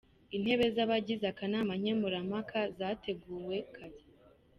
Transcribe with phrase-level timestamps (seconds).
[0.35, 3.99] Intebe z’abagize akanama nkemurampaka zateguwe kare.